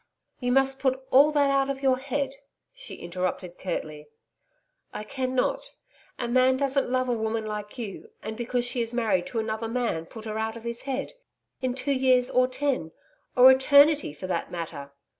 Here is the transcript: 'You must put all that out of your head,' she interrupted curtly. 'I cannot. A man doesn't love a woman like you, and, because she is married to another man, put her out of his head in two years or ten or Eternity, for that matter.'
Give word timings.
'You 0.39 0.51
must 0.51 0.79
put 0.79 0.99
all 1.11 1.31
that 1.31 1.51
out 1.51 1.69
of 1.69 1.83
your 1.83 1.99
head,' 1.99 2.37
she 2.73 2.95
interrupted 2.95 3.59
curtly. 3.59 4.07
'I 4.95 5.03
cannot. 5.03 5.75
A 6.17 6.27
man 6.27 6.57
doesn't 6.57 6.89
love 6.89 7.07
a 7.07 7.13
woman 7.15 7.45
like 7.45 7.77
you, 7.77 8.09
and, 8.23 8.35
because 8.35 8.65
she 8.65 8.81
is 8.81 8.95
married 8.95 9.27
to 9.27 9.37
another 9.37 9.67
man, 9.67 10.07
put 10.07 10.25
her 10.25 10.39
out 10.39 10.57
of 10.57 10.63
his 10.63 10.81
head 10.89 11.13
in 11.61 11.75
two 11.75 11.93
years 11.93 12.31
or 12.31 12.47
ten 12.47 12.93
or 13.35 13.51
Eternity, 13.51 14.11
for 14.11 14.25
that 14.25 14.49
matter.' 14.49 14.91